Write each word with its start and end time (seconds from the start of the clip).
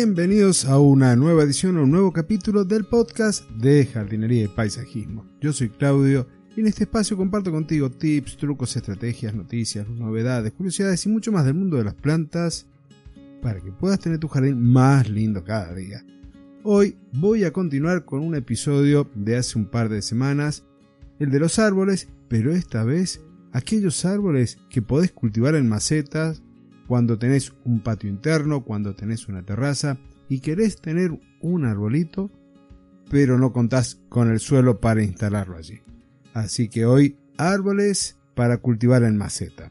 Bienvenidos 0.00 0.64
a 0.64 0.78
una 0.78 1.16
nueva 1.16 1.42
edición 1.42 1.76
o 1.76 1.82
un 1.82 1.90
nuevo 1.90 2.12
capítulo 2.12 2.64
del 2.64 2.84
podcast 2.84 3.50
de 3.50 3.84
jardinería 3.84 4.44
y 4.44 4.46
paisajismo. 4.46 5.26
Yo 5.40 5.52
soy 5.52 5.70
Claudio 5.70 6.28
y 6.56 6.60
en 6.60 6.68
este 6.68 6.84
espacio 6.84 7.16
comparto 7.16 7.50
contigo 7.50 7.90
tips, 7.90 8.36
trucos, 8.36 8.76
estrategias, 8.76 9.34
noticias, 9.34 9.88
novedades, 9.88 10.52
curiosidades 10.52 11.04
y 11.04 11.08
mucho 11.08 11.32
más 11.32 11.44
del 11.44 11.54
mundo 11.54 11.78
de 11.78 11.82
las 11.82 11.94
plantas 11.94 12.66
para 13.42 13.60
que 13.60 13.72
puedas 13.72 13.98
tener 13.98 14.20
tu 14.20 14.28
jardín 14.28 14.62
más 14.62 15.10
lindo 15.10 15.42
cada 15.42 15.74
día. 15.74 16.04
Hoy 16.62 16.96
voy 17.12 17.42
a 17.42 17.52
continuar 17.52 18.04
con 18.04 18.20
un 18.20 18.36
episodio 18.36 19.10
de 19.16 19.36
hace 19.36 19.58
un 19.58 19.66
par 19.66 19.88
de 19.88 20.00
semanas, 20.00 20.62
el 21.18 21.32
de 21.32 21.40
los 21.40 21.58
árboles, 21.58 22.08
pero 22.28 22.52
esta 22.52 22.84
vez 22.84 23.20
aquellos 23.50 24.04
árboles 24.04 24.58
que 24.70 24.80
podés 24.80 25.10
cultivar 25.10 25.56
en 25.56 25.68
macetas 25.68 26.40
cuando 26.88 27.18
tenés 27.18 27.52
un 27.64 27.80
patio 27.80 28.08
interno, 28.08 28.64
cuando 28.64 28.94
tenés 28.94 29.28
una 29.28 29.42
terraza 29.42 29.98
y 30.28 30.40
querés 30.40 30.80
tener 30.80 31.20
un 31.40 31.66
arbolito, 31.66 32.30
pero 33.10 33.38
no 33.38 33.52
contás 33.52 34.00
con 34.08 34.30
el 34.30 34.40
suelo 34.40 34.80
para 34.80 35.02
instalarlo 35.02 35.56
allí. 35.56 35.82
Así 36.32 36.68
que 36.68 36.86
hoy 36.86 37.16
árboles 37.36 38.16
para 38.34 38.56
cultivar 38.56 39.02
en 39.02 39.18
maceta. 39.18 39.70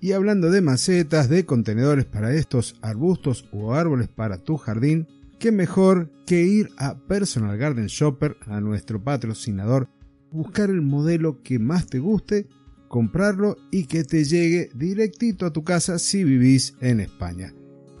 Y 0.00 0.12
hablando 0.12 0.50
de 0.50 0.60
macetas, 0.60 1.28
de 1.28 1.44
contenedores 1.46 2.04
para 2.04 2.32
estos 2.32 2.76
arbustos 2.80 3.48
o 3.52 3.74
árboles 3.74 4.08
para 4.08 4.38
tu 4.38 4.56
jardín, 4.56 5.08
qué 5.40 5.50
mejor 5.50 6.10
que 6.26 6.42
ir 6.42 6.70
a 6.76 6.94
Personal 6.94 7.58
Garden 7.58 7.86
Shopper, 7.86 8.36
a 8.46 8.60
nuestro 8.60 9.02
patrocinador, 9.02 9.88
buscar 10.30 10.70
el 10.70 10.82
modelo 10.82 11.42
que 11.42 11.58
más 11.58 11.86
te 11.86 11.98
guste 11.98 12.46
comprarlo 12.94 13.56
y 13.72 13.86
que 13.86 14.04
te 14.04 14.22
llegue 14.22 14.70
directito 14.72 15.46
a 15.46 15.52
tu 15.52 15.64
casa 15.64 15.98
si 15.98 16.22
vivís 16.22 16.76
en 16.80 17.00
España. 17.00 17.52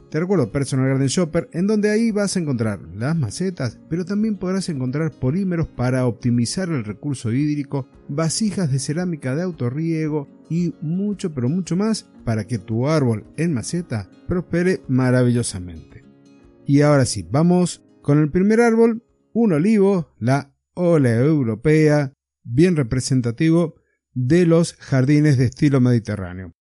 Te 0.08 0.20
recuerdo 0.20 0.52
Personal 0.52 0.86
Garden 0.86 1.08
Shopper, 1.08 1.48
en 1.52 1.66
donde 1.66 1.90
ahí 1.90 2.12
vas 2.12 2.36
a 2.36 2.38
encontrar 2.38 2.78
las 2.94 3.16
macetas, 3.16 3.80
pero 3.90 4.04
también 4.04 4.36
podrás 4.36 4.68
encontrar 4.68 5.10
polímeros 5.10 5.66
para 5.66 6.06
optimizar 6.06 6.68
el 6.68 6.84
recurso 6.84 7.32
hídrico, 7.32 7.88
vasijas 8.08 8.70
de 8.70 8.78
cerámica 8.78 9.34
de 9.34 9.42
autorriego 9.42 10.28
y 10.48 10.74
mucho, 10.80 11.34
pero 11.34 11.48
mucho 11.48 11.74
más 11.74 12.08
para 12.24 12.46
que 12.46 12.58
tu 12.58 12.86
árbol 12.86 13.24
en 13.36 13.52
maceta 13.52 14.08
prospere 14.28 14.80
maravillosamente. 14.86 16.04
Y 16.68 16.82
ahora 16.82 17.04
sí, 17.04 17.26
vamos 17.28 17.82
con 18.00 18.20
el 18.20 18.30
primer 18.30 18.60
árbol, 18.60 19.02
un 19.32 19.54
olivo, 19.54 20.14
la 20.20 20.54
Ola 20.74 21.10
europea, 21.16 22.12
bien 22.44 22.76
representativo 22.76 23.74
de 24.14 24.46
los 24.46 24.74
jardines 24.74 25.36
de 25.36 25.46
estilo 25.46 25.80
mediterráneo. 25.80 26.52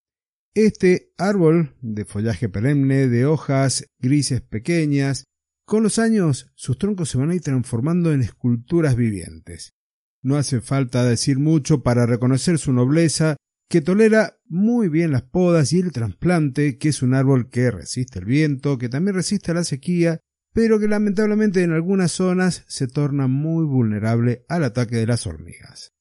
Este 0.56 1.12
árbol, 1.18 1.76
de 1.82 2.06
follaje 2.06 2.50
perenne, 2.50 3.08
de 3.08 3.26
hojas 3.26 3.88
grises 4.00 4.42
pequeñas, 4.42 5.24
con 5.66 5.82
los 5.82 5.98
años 5.98 6.52
sus 6.56 6.78
troncos 6.78 7.10
se 7.10 7.18
van 7.18 7.32
a 7.32 7.36
ir 7.36 7.42
transformando 7.42 8.12
en 8.12 8.22
esculturas 8.22 8.96
vivientes. 8.96 9.74
No 10.22 10.36
hace 10.36 10.62
falta 10.62 11.04
decir 11.04 11.40
mucho 11.40 11.84
para 11.84 12.06
reconocer 12.06 12.58
su 12.58 12.74
nobleza, 12.74 13.38
que 13.70 13.82
tolera 13.82 14.38
muy 14.46 14.90
bien 14.90 15.12
las 15.12 15.24
podas 15.24 15.74
y 15.74 15.80
el 15.80 15.92
trasplante, 15.92 16.78
que 16.78 16.90
es 16.90 17.02
un 17.02 17.14
árbol 17.14 17.50
que 17.50 17.72
resiste 17.72 18.20
el 18.20 18.26
viento, 18.26 18.78
que 18.78 18.90
también 18.90 19.16
resiste 19.16 19.54
la 19.54 19.64
sequía, 19.64 20.20
pero 20.54 20.80
que 20.80 20.88
lamentablemente 20.88 21.64
en 21.64 21.72
algunas 21.72 22.12
zonas 22.12 22.64
se 22.68 22.88
torna 22.88 23.28
muy 23.28 23.66
vulnerable 23.66 24.46
al 24.50 24.64
ataque 24.64 24.98
de 24.98 25.08
las 25.08 25.26
hormigas. 25.26 25.94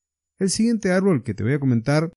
El 0.43 0.51
siguiente 0.51 0.91
árbol 0.91 1.23
que 1.23 1.35
te 1.35 1.45
voy 1.45 1.53
a 1.53 1.61
comentar 1.61 2.13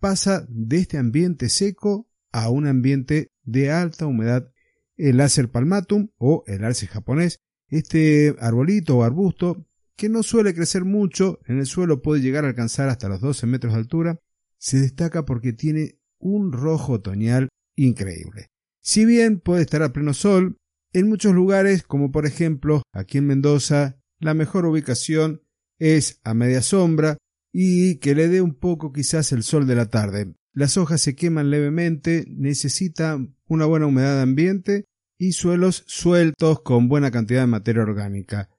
pasa 0.00 0.44
de 0.48 0.78
este 0.78 0.98
ambiente 0.98 1.48
seco 1.48 2.08
a 2.32 2.50
un 2.50 2.66
ambiente 2.66 3.30
de 3.44 3.70
alta 3.70 4.04
humedad. 4.04 4.50
El 4.96 5.20
Acer 5.20 5.48
palmatum 5.48 6.08
o 6.16 6.42
el 6.48 6.64
arce 6.64 6.88
japonés, 6.88 7.38
este 7.68 8.34
arbolito 8.40 8.96
o 8.96 9.04
arbusto 9.04 9.64
que 9.94 10.08
no 10.08 10.24
suele 10.24 10.56
crecer 10.56 10.84
mucho, 10.84 11.38
en 11.46 11.60
el 11.60 11.66
suelo 11.66 12.02
puede 12.02 12.20
llegar 12.20 12.44
a 12.44 12.48
alcanzar 12.48 12.88
hasta 12.88 13.08
los 13.08 13.20
12 13.20 13.46
metros 13.46 13.74
de 13.74 13.78
altura, 13.78 14.20
se 14.58 14.80
destaca 14.80 15.24
porque 15.24 15.52
tiene 15.52 16.00
un 16.18 16.50
rojo 16.50 16.94
otoñal 16.94 17.48
increíble. 17.76 18.48
Si 18.82 19.04
bien 19.04 19.38
puede 19.38 19.62
estar 19.62 19.84
a 19.84 19.92
pleno 19.92 20.14
sol, 20.14 20.58
en 20.92 21.08
muchos 21.08 21.32
lugares, 21.32 21.84
como 21.84 22.10
por 22.10 22.26
ejemplo 22.26 22.82
aquí 22.92 23.18
en 23.18 23.28
Mendoza, 23.28 24.00
la 24.18 24.34
mejor 24.34 24.66
ubicación 24.66 25.42
es 25.78 26.20
a 26.24 26.34
media 26.34 26.60
sombra 26.60 27.18
y 27.58 27.96
que 28.00 28.14
le 28.14 28.28
dé 28.28 28.42
un 28.42 28.52
poco 28.52 28.92
quizás 28.92 29.32
el 29.32 29.42
sol 29.42 29.66
de 29.66 29.74
la 29.74 29.88
tarde. 29.88 30.34
Las 30.52 30.76
hojas 30.76 31.00
se 31.00 31.14
queman 31.14 31.48
levemente, 31.48 32.26
necesita 32.28 33.18
una 33.48 33.64
buena 33.64 33.86
humedad 33.86 34.20
ambiente 34.20 34.84
y 35.16 35.32
suelos 35.32 35.82
sueltos 35.86 36.60
con 36.60 36.88
buena 36.88 37.10
cantidad 37.10 37.40
de 37.40 37.46
materia 37.46 37.80
orgánica. 37.80 38.50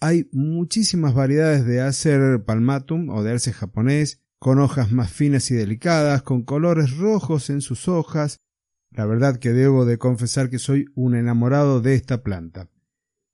Hay 0.00 0.30
muchísimas 0.32 1.12
variedades 1.12 1.66
de 1.66 1.82
Acer 1.82 2.42
palmatum 2.46 3.10
o 3.10 3.22
de 3.22 3.32
arce 3.32 3.52
japonés, 3.52 4.22
con 4.38 4.58
hojas 4.58 4.90
más 4.90 5.12
finas 5.12 5.50
y 5.50 5.54
delicadas, 5.54 6.22
con 6.22 6.44
colores 6.44 6.96
rojos 6.96 7.50
en 7.50 7.60
sus 7.60 7.88
hojas. 7.88 8.38
La 8.90 9.04
verdad 9.04 9.38
que 9.38 9.52
debo 9.52 9.84
de 9.84 9.98
confesar 9.98 10.48
que 10.48 10.58
soy 10.58 10.86
un 10.94 11.14
enamorado 11.14 11.82
de 11.82 11.94
esta 11.94 12.22
planta. 12.22 12.70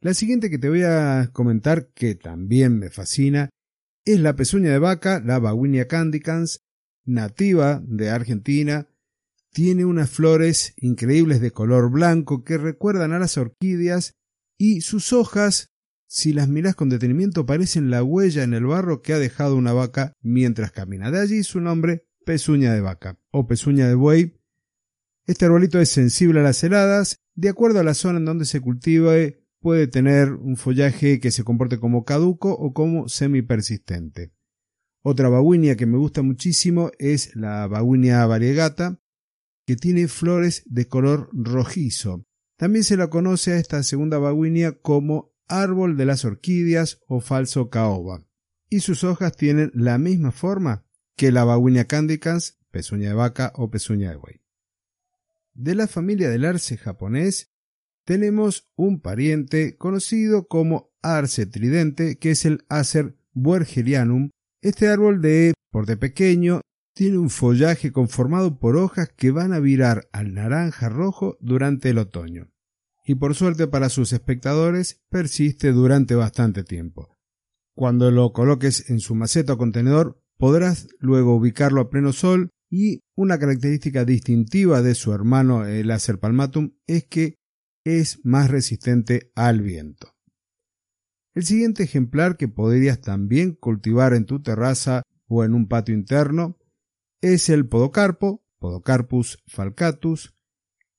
La 0.01 0.15
siguiente 0.15 0.51
que 0.51 0.59
te 0.59 0.69
voy 0.69 0.83
a 0.83 1.31
comentar, 1.33 1.91
que 1.95 2.17
también 2.17 2.77
me 2.77 2.91
fascina, 2.91 3.51
es 4.05 4.21
la 4.21 4.37
pezuña 4.37 4.71
de 4.71 4.79
vaca, 4.79 5.23
la 5.25 5.39
Bawinia 5.39 5.89
candicans, 5.89 6.65
nativa 7.05 7.83
de 7.85 8.11
Argentina. 8.11 8.89
Tiene 9.53 9.85
unas 9.85 10.11
flores 10.11 10.75
increíbles 10.77 11.41
de 11.41 11.51
color 11.51 11.91
blanco 11.91 12.45
que 12.45 12.59
recuerdan 12.59 13.13
a 13.13 13.19
las 13.19 13.37
orquídeas 13.37 14.15
y 14.57 14.83
sus 14.83 15.13
hojas, 15.13 15.71
si 16.07 16.33
las 16.33 16.49
miras 16.49 16.75
con 16.75 16.89
detenimiento, 16.89 17.47
parecen 17.47 17.91
la 17.91 18.03
huella 18.03 18.43
en 18.43 18.55
el 18.55 18.67
barro 18.67 19.01
que 19.01 19.13
ha 19.13 19.19
dejado 19.19 19.57
una 19.57 19.73
vaca 19.73 20.13
mientras 20.21 20.73
camina. 20.73 21.11
De 21.11 21.21
allí 21.21 21.43
su 21.43 21.61
nombre, 21.61 22.07
pezuña 22.25 22.75
de 22.75 22.81
vaca 22.81 23.19
o 23.31 23.47
pezuña 23.47 23.89
de 23.89 23.95
buey. 23.95 24.41
Este 25.27 25.45
arbolito 25.45 25.81
es 25.81 25.91
sensible 25.91 26.41
a 26.41 26.43
las 26.43 26.63
heladas, 26.65 27.17
de 27.35 27.49
acuerdo 27.49 27.81
a 27.81 27.85
la 27.85 27.95
zona 27.95 28.19
en 28.19 28.25
donde 28.25 28.45
se 28.45 28.61
cultiva 28.61 29.17
puede 29.61 29.87
tener 29.87 30.33
un 30.33 30.57
follaje 30.57 31.21
que 31.21 31.31
se 31.31 31.45
comporte 31.45 31.79
como 31.79 32.05
caduco 32.05 32.53
o 32.53 32.73
como 32.73 33.09
semi-persistente. 33.09 34.33
Otra 35.03 35.29
baguinia 35.29 35.77
que 35.77 35.87
me 35.87 35.99
gusta 35.99 36.23
muchísimo 36.23 36.91
es 36.99 37.35
la 37.37 37.67
baguinia 37.67 38.27
variegata, 38.27 39.01
que 39.67 39.77
tiene 39.77 40.09
flores 40.09 40.63
de 40.67 40.89
color 40.89 41.31
rojizo. 41.33 42.27
También 42.57 42.85
se 42.85 42.97
la 42.97 43.09
conoce 43.09 43.53
a 43.53 43.59
esta 43.59 43.83
segunda 43.83 44.19
baguinia 44.19 44.79
como 44.81 45.33
árbol 45.47 45.97
de 45.97 46.05
las 46.07 46.25
orquídeas 46.25 47.01
o 47.07 47.21
falso 47.21 47.71
caoba, 47.71 48.27
y 48.69 48.81
sus 48.81 49.05
hojas 49.05 49.37
tienen 49.37 49.71
la 49.75 49.99
misma 49.99 50.33
forma 50.33 50.85
que 51.17 51.33
la 51.33 51.45
baguinia 51.45 51.87
candicans, 51.87 52.59
pezuña 52.71 53.09
de 53.09 53.15
vaca 53.15 53.53
o 53.57 53.71
pezuña 53.71 54.11
de 54.11 54.17
buey. 54.17 54.41
De 55.55 55.75
la 55.75 55.87
familia 55.87 56.31
del 56.31 56.45
arce 56.45 56.77
japonés 56.77 57.50
tenemos 58.11 58.69
un 58.75 59.01
pariente 59.01 59.77
conocido 59.77 60.49
como 60.49 60.91
arce 61.01 61.47
tridente, 61.47 62.19
que 62.19 62.33
es 62.33 62.45
el 62.45 62.65
Acer 62.69 63.17
buergerianum. 63.35 64.31
Este 64.61 64.89
árbol 64.89 65.23
de 65.23 65.55
porte 65.71 65.97
pequeño 65.97 66.61
tiene 66.93 67.19
un 67.19 67.31
follaje 67.31 67.93
conformado 67.93 68.59
por 68.59 68.77
hojas 68.77 69.11
que 69.17 69.31
van 69.31 69.53
a 69.53 69.61
virar 69.61 70.09
al 70.11 70.35
naranja 70.35 70.89
rojo 70.89 71.37
durante 71.41 71.91
el 71.91 71.99
otoño. 71.99 72.51
Y 73.05 73.15
por 73.15 73.37
suerte 73.37 73.69
para 73.69 73.89
sus 73.89 74.13
espectadores 74.13 75.01
persiste 75.09 75.71
durante 75.71 76.17
bastante 76.17 76.65
tiempo. 76.65 77.15
Cuando 77.77 78.11
lo 78.11 78.33
coloques 78.33 78.91
en 78.91 78.99
su 78.99 79.15
maceta 79.15 79.53
o 79.53 79.57
contenedor, 79.57 80.21
podrás 80.37 80.89
luego 80.99 81.37
ubicarlo 81.37 81.81
a 81.81 81.91
pleno 81.91 82.13
sol 82.13 82.51
y 82.69 83.05
una 83.15 83.39
característica 83.39 84.05
distintiva 84.05 84.83
de 84.83 84.97
su 84.97 85.13
hermano 85.13 85.65
el 85.65 85.93
Acer 85.93 86.19
palmatum 86.19 86.73
es 86.89 87.05
que 87.05 87.37
es 87.85 88.21
más 88.25 88.51
resistente 88.51 89.31
al 89.35 89.61
viento. 89.63 90.15
El 91.35 91.45
siguiente 91.45 91.85
ejemplar 91.85 92.37
que 92.37 92.49
podrías 92.49 93.01
también 93.01 93.55
cultivar 93.55 94.15
en 94.15 94.27
tu 94.27 94.43
terraza 94.43 95.03
o 95.29 95.45
en 95.45 95.55
un 95.55 95.69
patio 95.69 95.95
interno 95.95 96.59
es 97.21 97.49
el 97.49 97.69
podocarpo, 97.69 98.45
Podocarpus 98.59 99.43
falcatus, 99.47 100.35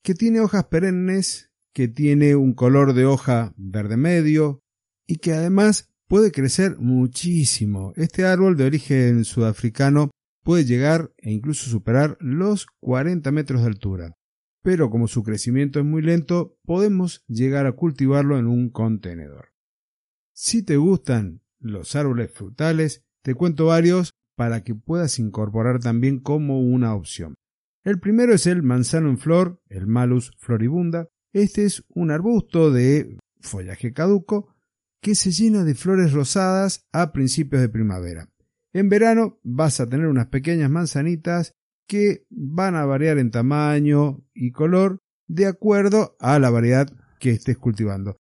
que 0.04 0.16
tiene 0.16 0.40
hojas 0.40 0.66
perennes, 0.66 1.52
que 1.74 1.88
tiene 1.88 2.36
un 2.36 2.54
color 2.54 2.94
de 2.94 3.06
hoja 3.06 3.54
verde 3.56 3.98
medio 3.98 4.62
y 5.06 5.18
que 5.18 5.34
además 5.34 5.94
puede 6.08 6.32
crecer 6.32 6.78
muchísimo. 6.80 7.94
Este 7.96 8.26
árbol 8.26 8.58
de 8.58 8.66
origen 8.66 9.26
sudafricano 9.26 10.12
puede 10.44 10.66
llegar 10.66 11.12
e 11.18 11.32
incluso 11.32 11.70
superar 11.70 12.18
los 12.20 12.66
40 12.80 13.32
metros 13.32 13.62
de 13.62 13.68
altura 13.68 14.18
pero 14.62 14.90
como 14.90 15.08
su 15.08 15.24
crecimiento 15.24 15.80
es 15.80 15.86
muy 15.86 16.02
lento, 16.02 16.58
podemos 16.64 17.24
llegar 17.28 17.66
a 17.66 17.74
cultivarlo 17.74 18.38
en 18.38 18.48
un 18.48 18.70
contenedor. 18.70 19.50
Si 20.34 20.64
te 20.64 20.78
gustan 20.78 21.42
los 21.60 21.96
árboles 21.96 22.32
frutales, 22.32 23.04
te 23.22 23.36
cuento 23.36 23.68
varios 23.68 24.14
para 24.36 24.64
que 24.64 24.76
puedas 24.76 25.20
incorporar 25.20 25.80
también 25.80 26.20
como 26.20 26.62
una 26.62 26.96
opción. 26.96 27.36
El 27.84 28.00
primero 28.00 28.34
es 28.34 28.48
el 28.48 28.64
manzano 28.64 29.10
en 29.10 29.18
flor, 29.18 29.62
el 29.68 29.88
Malus 29.88 30.32
floribunda. 30.38 31.08
Este 31.34 31.66
es 31.66 31.84
un 31.90 32.12
arbusto 32.12 32.72
de 32.72 33.18
follaje 33.40 33.94
caduco 33.94 34.56
que 35.02 35.16
se 35.16 35.32
llena 35.32 35.64
de 35.64 35.74
flores 35.74 36.14
rosadas 36.14 36.88
a 36.92 37.12
principios 37.12 37.62
de 37.62 37.70
primavera. 37.70 38.30
En 38.74 38.88
verano 38.88 39.40
vas 39.44 39.80
a 39.80 39.90
tener 39.90 40.08
unas 40.08 40.28
pequeñas 40.28 40.70
manzanitas 40.70 41.54
que 41.92 42.26
van 42.30 42.78
a 42.78 42.86
variar 42.86 43.18
en 43.18 43.32
tamaño 43.32 44.24
y 44.34 44.54
color 44.54 45.00
de 45.28 45.46
acuerdo 45.46 46.16
a 46.22 46.40
la 46.40 46.50
variedad 46.50 46.88
que 47.20 47.32
estés 47.32 47.58
cultivando. 47.58 48.16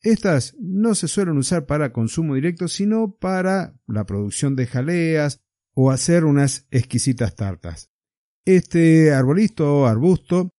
Estas 0.00 0.54
no 0.60 0.94
se 0.94 1.08
suelen 1.08 1.36
usar 1.36 1.66
para 1.66 1.92
consumo 1.92 2.36
directo, 2.36 2.68
sino 2.68 3.16
para 3.16 3.74
la 3.88 4.06
producción 4.06 4.54
de 4.54 4.68
jaleas 4.68 5.40
o 5.74 5.90
hacer 5.90 6.24
unas 6.24 6.68
exquisitas 6.70 7.34
tartas. 7.34 7.90
Este 8.44 9.12
arbolito 9.12 9.80
o 9.80 9.86
arbusto 9.86 10.50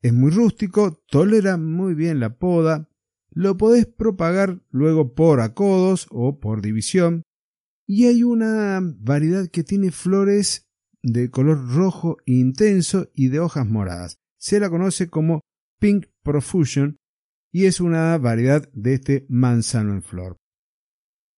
es 0.00 0.14
muy 0.14 0.30
rústico, 0.30 1.02
tolera 1.10 1.58
muy 1.58 1.92
bien 1.92 2.20
la 2.20 2.38
poda, 2.38 2.88
lo 3.32 3.58
podés 3.58 3.84
propagar 3.84 4.62
luego 4.70 5.12
por 5.12 5.42
acodos 5.42 6.06
o 6.08 6.40
por 6.40 6.62
división, 6.62 7.22
y 7.86 8.06
hay 8.06 8.22
una 8.22 8.80
variedad 8.82 9.46
que 9.50 9.62
tiene 9.62 9.90
flores 9.90 10.63
de 11.04 11.30
color 11.30 11.68
rojo 11.68 12.16
intenso 12.24 13.10
y 13.14 13.28
de 13.28 13.38
hojas 13.38 13.66
moradas. 13.66 14.16
Se 14.38 14.58
la 14.58 14.70
conoce 14.70 15.10
como 15.10 15.42
Pink 15.78 16.06
Profusion 16.22 16.96
y 17.52 17.66
es 17.66 17.80
una 17.80 18.16
variedad 18.18 18.68
de 18.72 18.94
este 18.94 19.26
manzano 19.28 19.92
en 19.92 20.02
flor. 20.02 20.38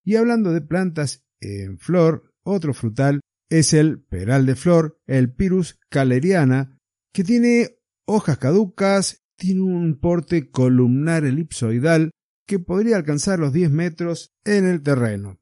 Y 0.04 0.16
hablando 0.16 0.52
de 0.52 0.60
plantas 0.60 1.26
en 1.40 1.78
flor, 1.78 2.32
otro 2.44 2.72
frutal 2.74 3.20
es 3.50 3.74
el 3.74 4.00
peral 4.00 4.46
de 4.46 4.54
flor, 4.54 5.00
el 5.06 5.32
Pyrus 5.34 5.78
caleriana, 5.90 6.78
que 7.12 7.24
tiene 7.24 7.78
hojas 8.06 8.38
caducas, 8.38 9.24
tiene 9.36 9.62
un 9.62 9.98
porte 9.98 10.50
columnar 10.50 11.24
elipsoidal 11.24 12.12
que 12.46 12.60
podría 12.60 12.96
alcanzar 12.96 13.40
los 13.40 13.52
10 13.52 13.70
metros 13.72 14.32
en 14.44 14.66
el 14.66 14.82
terreno. 14.82 15.40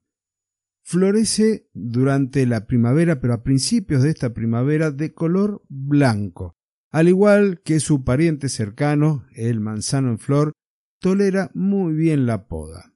Florece 0.87 1.67
durante 1.73 2.45
la 2.45 2.67
primavera, 2.67 3.19
pero 3.19 3.33
a 3.33 3.41
principios 3.41 4.03
de 4.03 4.11
esta 4.11 4.35
primavera 4.35 4.91
de 4.91 5.15
color 5.15 5.63
blanco. 5.67 6.55
Al 6.91 7.07
igual 7.07 7.61
que 7.63 7.79
su 7.79 8.03
pariente 8.03 8.49
cercano, 8.49 9.25
el 9.33 9.59
manzano 9.61 10.11
en 10.11 10.19
flor, 10.19 10.51
tolera 11.01 11.49
muy 11.55 11.95
bien 11.95 12.27
la 12.27 12.47
poda. 12.47 12.93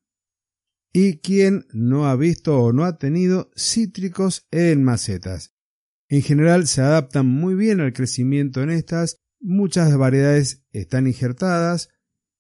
¿Y 0.94 1.18
quién 1.18 1.66
no 1.74 2.08
ha 2.08 2.16
visto 2.16 2.62
o 2.62 2.74
no 2.74 2.86
ha 2.86 3.00
tenido 3.00 3.50
cítricos 3.56 4.48
en 4.52 4.84
macetas? 4.84 5.56
En 6.10 6.22
general 6.22 6.68
se 6.68 6.82
adaptan 6.82 7.26
muy 7.26 7.56
bien 7.56 7.80
al 7.80 7.94
crecimiento 7.94 8.62
en 8.62 8.70
estas, 8.70 9.18
muchas 9.40 9.98
variedades 9.98 10.64
están 10.74 11.08
injertadas, 11.08 11.90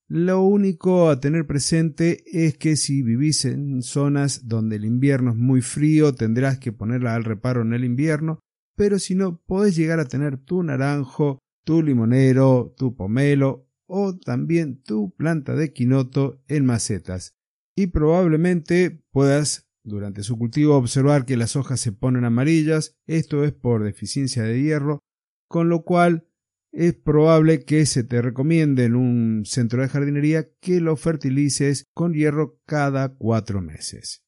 lo 0.09 0.41
único 0.41 1.09
a 1.09 1.19
tener 1.19 1.45
presente 1.45 2.23
es 2.25 2.57
que 2.57 2.75
si 2.75 3.03
vivís 3.03 3.45
en 3.45 3.83
zonas 3.83 4.47
donde 4.47 4.77
el 4.77 4.85
invierno 4.85 5.31
es 5.31 5.37
muy 5.37 5.61
frío 5.61 6.15
tendrás 6.15 6.57
que 6.57 6.71
ponerla 6.71 7.13
al 7.13 7.23
reparo 7.23 7.61
en 7.61 7.73
el 7.73 7.83
invierno, 7.83 8.39
pero 8.75 8.97
si 8.97 9.13
no 9.13 9.39
podés 9.45 9.75
llegar 9.75 9.99
a 9.99 10.07
tener 10.07 10.37
tu 10.37 10.63
naranjo, 10.63 11.37
tu 11.63 11.83
limonero, 11.83 12.73
tu 12.75 12.95
pomelo 12.95 13.67
o 13.87 14.17
también 14.17 14.81
tu 14.81 15.13
planta 15.15 15.53
de 15.53 15.73
quinoto 15.73 16.41
en 16.47 16.65
macetas. 16.65 17.35
Y 17.75 17.87
probablemente 17.87 19.03
puedas 19.11 19.67
durante 19.83 20.23
su 20.23 20.39
cultivo 20.39 20.75
observar 20.75 21.25
que 21.25 21.37
las 21.37 21.55
hojas 21.55 21.79
se 21.79 21.91
ponen 21.91 22.25
amarillas, 22.25 22.95
esto 23.05 23.43
es 23.43 23.51
por 23.51 23.83
deficiencia 23.83 24.41
de 24.41 24.59
hierro, 24.59 25.01
con 25.47 25.69
lo 25.69 25.83
cual 25.83 26.28
es 26.71 26.93
probable 26.93 27.63
que 27.65 27.85
se 27.85 28.03
te 28.03 28.21
recomiende 28.21 28.85
en 28.85 28.95
un 28.95 29.45
centro 29.45 29.81
de 29.81 29.89
jardinería 29.89 30.49
que 30.59 30.79
lo 30.81 30.95
fertilices 30.95 31.85
con 31.93 32.13
hierro 32.13 32.59
cada 32.65 33.15
cuatro 33.15 33.61
meses. 33.61 34.23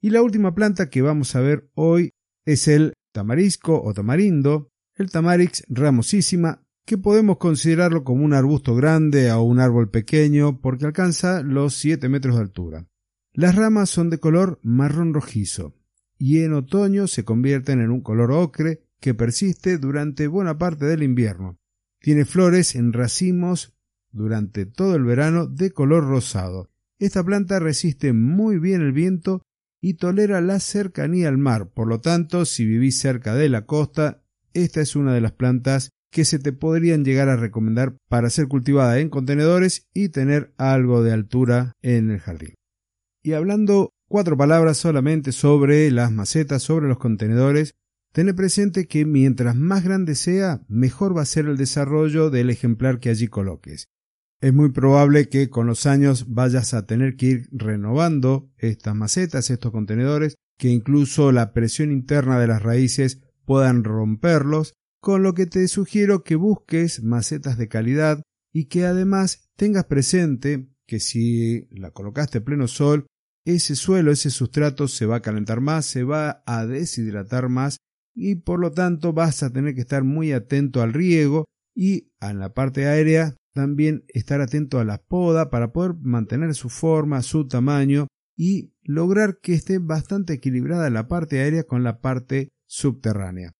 Y 0.00 0.10
la 0.10 0.22
última 0.22 0.54
planta 0.54 0.90
que 0.90 1.02
vamos 1.02 1.34
a 1.34 1.40
ver 1.40 1.68
hoy 1.74 2.10
es 2.44 2.68
el 2.68 2.92
tamarisco 3.12 3.82
o 3.82 3.92
tamarindo, 3.92 4.68
el 4.94 5.10
tamarix 5.10 5.64
ramosísima, 5.68 6.62
que 6.84 6.98
podemos 6.98 7.38
considerarlo 7.38 8.04
como 8.04 8.24
un 8.24 8.32
arbusto 8.32 8.76
grande 8.76 9.32
o 9.32 9.42
un 9.42 9.58
árbol 9.58 9.90
pequeño 9.90 10.60
porque 10.60 10.84
alcanza 10.84 11.42
los 11.42 11.74
7 11.74 12.08
metros 12.08 12.36
de 12.36 12.42
altura. 12.42 12.88
Las 13.32 13.56
ramas 13.56 13.90
son 13.90 14.08
de 14.08 14.20
color 14.20 14.60
marrón 14.62 15.12
rojizo 15.12 15.74
y 16.16 16.40
en 16.40 16.54
otoño 16.54 17.08
se 17.08 17.24
convierten 17.24 17.80
en 17.80 17.90
un 17.90 18.00
color 18.00 18.30
ocre 18.30 18.85
que 19.00 19.14
persiste 19.14 19.78
durante 19.78 20.26
buena 20.26 20.58
parte 20.58 20.84
del 20.86 21.02
invierno. 21.02 21.58
Tiene 22.00 22.24
flores 22.24 22.74
en 22.74 22.92
racimos 22.92 23.74
durante 24.12 24.66
todo 24.66 24.94
el 24.96 25.04
verano 25.04 25.46
de 25.46 25.70
color 25.70 26.04
rosado. 26.04 26.70
Esta 26.98 27.22
planta 27.22 27.58
resiste 27.58 28.12
muy 28.12 28.58
bien 28.58 28.80
el 28.80 28.92
viento 28.92 29.42
y 29.80 29.94
tolera 29.94 30.40
la 30.40 30.60
cercanía 30.60 31.28
al 31.28 31.38
mar, 31.38 31.70
por 31.72 31.86
lo 31.86 32.00
tanto, 32.00 32.44
si 32.44 32.64
vivís 32.64 32.98
cerca 32.98 33.34
de 33.34 33.48
la 33.48 33.66
costa, 33.66 34.22
esta 34.54 34.80
es 34.80 34.96
una 34.96 35.12
de 35.12 35.20
las 35.20 35.32
plantas 35.32 35.90
que 36.10 36.24
se 36.24 36.38
te 36.38 36.52
podrían 36.52 37.04
llegar 37.04 37.28
a 37.28 37.36
recomendar 37.36 37.96
para 38.08 38.30
ser 38.30 38.48
cultivada 38.48 38.98
en 38.98 39.10
contenedores 39.10 39.86
y 39.92 40.08
tener 40.08 40.54
algo 40.56 41.02
de 41.02 41.12
altura 41.12 41.74
en 41.82 42.10
el 42.10 42.20
jardín. 42.20 42.54
Y 43.22 43.34
hablando 43.34 43.90
cuatro 44.08 44.36
palabras 44.36 44.78
solamente 44.78 45.32
sobre 45.32 45.90
las 45.90 46.10
macetas, 46.10 46.62
sobre 46.62 46.88
los 46.88 46.98
contenedores, 46.98 47.74
Ten 48.16 48.34
presente 48.34 48.88
que 48.88 49.04
mientras 49.04 49.54
más 49.54 49.84
grande 49.84 50.14
sea, 50.14 50.64
mejor 50.68 51.14
va 51.14 51.20
a 51.20 51.26
ser 51.26 51.44
el 51.44 51.58
desarrollo 51.58 52.30
del 52.30 52.48
ejemplar 52.48 52.98
que 52.98 53.10
allí 53.10 53.28
coloques. 53.28 53.88
Es 54.40 54.54
muy 54.54 54.72
probable 54.72 55.28
que 55.28 55.50
con 55.50 55.66
los 55.66 55.84
años 55.84 56.24
vayas 56.32 56.72
a 56.72 56.86
tener 56.86 57.16
que 57.16 57.26
ir 57.26 57.48
renovando 57.52 58.50
estas 58.56 58.94
macetas, 58.94 59.50
estos 59.50 59.70
contenedores, 59.70 60.36
que 60.58 60.68
incluso 60.68 61.30
la 61.30 61.52
presión 61.52 61.92
interna 61.92 62.40
de 62.40 62.46
las 62.46 62.62
raíces 62.62 63.20
puedan 63.44 63.84
romperlos, 63.84 64.72
con 65.02 65.22
lo 65.22 65.34
que 65.34 65.44
te 65.44 65.68
sugiero 65.68 66.24
que 66.24 66.36
busques 66.36 67.02
macetas 67.02 67.58
de 67.58 67.68
calidad 67.68 68.22
y 68.50 68.64
que 68.64 68.86
además 68.86 69.50
tengas 69.56 69.84
presente 69.84 70.70
que 70.86 71.00
si 71.00 71.68
la 71.70 71.90
colocaste 71.90 72.38
a 72.38 72.44
pleno 72.44 72.66
sol, 72.66 73.08
ese 73.44 73.76
suelo, 73.76 74.10
ese 74.10 74.30
sustrato 74.30 74.88
se 74.88 75.04
va 75.04 75.16
a 75.16 75.22
calentar 75.22 75.60
más, 75.60 75.84
se 75.84 76.02
va 76.02 76.42
a 76.46 76.64
deshidratar 76.64 77.50
más 77.50 77.76
y 78.16 78.36
por 78.36 78.58
lo 78.58 78.72
tanto 78.72 79.12
vas 79.12 79.42
a 79.42 79.52
tener 79.52 79.74
que 79.74 79.82
estar 79.82 80.02
muy 80.02 80.32
atento 80.32 80.82
al 80.82 80.94
riego 80.94 81.44
y 81.74 82.08
en 82.20 82.40
la 82.40 82.54
parte 82.54 82.86
aérea 82.86 83.36
también 83.52 84.04
estar 84.08 84.40
atento 84.40 84.80
a 84.80 84.84
la 84.84 84.98
poda 84.98 85.50
para 85.50 85.72
poder 85.72 85.94
mantener 86.00 86.54
su 86.54 86.70
forma, 86.70 87.22
su 87.22 87.46
tamaño 87.46 88.08
y 88.34 88.72
lograr 88.82 89.38
que 89.40 89.52
esté 89.52 89.78
bastante 89.78 90.32
equilibrada 90.32 90.88
la 90.90 91.08
parte 91.08 91.40
aérea 91.40 91.64
con 91.64 91.84
la 91.84 92.00
parte 92.00 92.48
subterránea. 92.66 93.52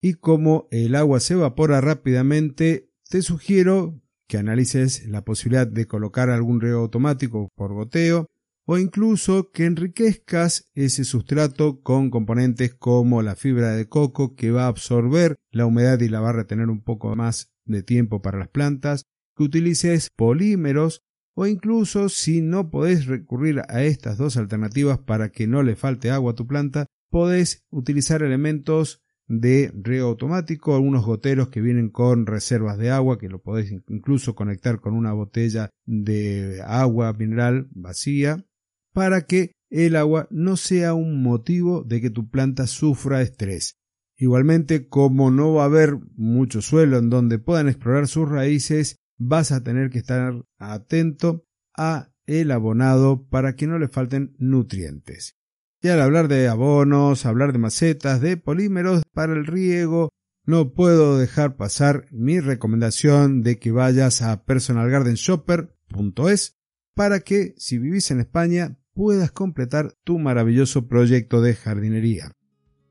Y 0.00 0.14
como 0.14 0.68
el 0.70 0.94
agua 0.94 1.20
se 1.20 1.34
evapora 1.34 1.80
rápidamente, 1.80 2.90
te 3.08 3.22
sugiero 3.22 4.00
que 4.28 4.38
analices 4.38 5.06
la 5.06 5.24
posibilidad 5.24 5.66
de 5.66 5.86
colocar 5.86 6.30
algún 6.30 6.60
riego 6.60 6.80
automático 6.80 7.48
por 7.54 7.74
goteo 7.74 8.28
o 8.64 8.78
incluso 8.78 9.50
que 9.50 9.66
enriquezcas 9.66 10.70
ese 10.74 11.04
sustrato 11.04 11.80
con 11.80 12.10
componentes 12.10 12.74
como 12.74 13.22
la 13.22 13.34
fibra 13.34 13.70
de 13.70 13.88
coco 13.88 14.34
que 14.34 14.50
va 14.50 14.64
a 14.64 14.68
absorber 14.68 15.36
la 15.50 15.66
humedad 15.66 16.00
y 16.00 16.08
la 16.08 16.20
va 16.20 16.30
a 16.30 16.34
retener 16.34 16.68
un 16.68 16.82
poco 16.82 17.14
más 17.16 17.50
de 17.64 17.82
tiempo 17.82 18.22
para 18.22 18.38
las 18.38 18.48
plantas, 18.48 19.04
que 19.36 19.44
utilices 19.44 20.10
polímeros 20.14 21.02
o 21.34 21.46
incluso 21.46 22.08
si 22.08 22.42
no 22.42 22.70
podés 22.70 23.06
recurrir 23.06 23.62
a 23.68 23.82
estas 23.82 24.18
dos 24.18 24.36
alternativas 24.36 24.98
para 24.98 25.30
que 25.30 25.46
no 25.46 25.62
le 25.62 25.76
falte 25.76 26.10
agua 26.10 26.32
a 26.32 26.34
tu 26.34 26.46
planta, 26.46 26.86
podés 27.10 27.64
utilizar 27.70 28.22
elementos 28.22 29.00
de 29.28 29.72
riego 29.74 30.08
automático, 30.08 30.74
algunos 30.74 31.06
goteros 31.06 31.48
que 31.48 31.62
vienen 31.62 31.88
con 31.88 32.26
reservas 32.26 32.76
de 32.76 32.90
agua, 32.90 33.18
que 33.18 33.28
lo 33.28 33.40
podés 33.40 33.72
incluso 33.88 34.34
conectar 34.34 34.80
con 34.80 34.94
una 34.94 35.12
botella 35.12 35.70
de 35.86 36.60
agua 36.66 37.12
mineral 37.14 37.68
vacía, 37.70 38.44
para 38.92 39.22
que 39.22 39.52
el 39.70 39.96
agua 39.96 40.28
no 40.30 40.56
sea 40.56 40.94
un 40.94 41.22
motivo 41.22 41.82
de 41.82 42.00
que 42.00 42.10
tu 42.10 42.28
planta 42.28 42.66
sufra 42.66 43.22
estrés. 43.22 43.78
Igualmente, 44.16 44.88
como 44.88 45.30
no 45.30 45.54
va 45.54 45.62
a 45.62 45.66
haber 45.66 45.98
mucho 46.14 46.62
suelo 46.62 46.98
en 46.98 47.10
donde 47.10 47.38
puedan 47.38 47.68
explorar 47.68 48.06
sus 48.06 48.28
raíces, 48.28 48.96
vas 49.18 49.50
a 49.50 49.64
tener 49.64 49.90
que 49.90 49.98
estar 49.98 50.44
atento 50.58 51.44
a 51.76 52.12
el 52.26 52.50
abonado 52.50 53.26
para 53.28 53.56
que 53.56 53.66
no 53.66 53.78
le 53.78 53.88
falten 53.88 54.34
nutrientes. 54.38 55.36
Y 55.80 55.88
al 55.88 56.00
hablar 56.00 56.28
de 56.28 56.48
abonos, 56.48 57.26
hablar 57.26 57.52
de 57.52 57.58
macetas, 57.58 58.20
de 58.20 58.36
polímeros 58.36 59.02
para 59.12 59.32
el 59.32 59.46
riego, 59.46 60.10
no 60.44 60.74
puedo 60.74 61.18
dejar 61.18 61.56
pasar 61.56 62.06
mi 62.10 62.38
recomendación 62.40 63.42
de 63.42 63.58
que 63.58 63.72
vayas 63.72 64.22
a 64.22 64.44
personalgardenshopper.es 64.44 66.56
para 66.94 67.20
que 67.20 67.54
si 67.56 67.78
vivís 67.78 68.10
en 68.10 68.20
España 68.20 68.78
puedas 68.94 69.32
completar 69.32 69.94
tu 70.04 70.18
maravilloso 70.18 70.86
proyecto 70.86 71.40
de 71.40 71.54
jardinería. 71.54 72.32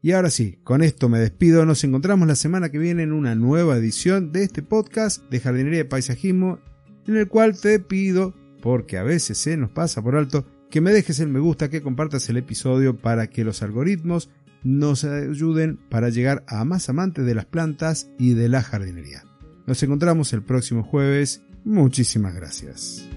Y 0.02 0.14
ahora 0.14 0.32
sí, 0.32 0.60
con 0.64 0.82
esto 0.82 1.10
me 1.10 1.20
despido, 1.20 1.66
nos 1.66 1.84
encontramos 1.84 2.28
la 2.28 2.36
semana 2.36 2.70
que 2.70 2.80
viene 2.80 3.04
en 3.04 3.14
una 3.14 3.36
nueva 3.36 3.78
edición 3.78 4.32
de 4.32 4.44
este 4.44 4.64
podcast 4.64 5.30
de 5.30 5.40
jardinería 5.40 5.82
y 5.82 5.86
paisajismo 5.86 6.60
en 7.08 7.18
el 7.18 7.28
cual 7.28 7.60
te 7.60 7.80
pido, 7.80 8.34
porque 8.62 8.98
a 8.98 9.04
veces 9.04 9.38
se 9.38 9.58
nos 9.58 9.70
pasa 9.70 10.02
por 10.02 10.16
alto, 10.16 10.48
que 10.72 10.82
me 10.82 10.92
dejes 10.92 11.20
el 11.20 11.28
me 11.28 11.40
gusta, 11.40 11.70
que 11.70 11.82
compartas 11.82 12.30
el 12.30 12.38
episodio 12.38 12.98
para 12.98 13.28
que 13.28 13.44
los 13.44 13.62
algoritmos 13.62 14.30
nos 14.64 15.04
ayuden 15.04 15.80
para 15.90 16.10
llegar 16.10 16.44
a 16.48 16.64
más 16.66 16.90
amantes 16.90 17.26
de 17.26 17.36
las 17.36 17.46
plantas 17.46 18.10
y 18.18 18.34
de 18.34 18.50
la 18.50 18.62
jardinería. 18.62 19.24
Nos 19.68 19.82
encontramos 19.84 20.34
el 20.34 20.44
próximo 20.44 20.84
jueves. 20.84 21.44
Muchísimas 21.64 22.34
gracias. 22.34 23.08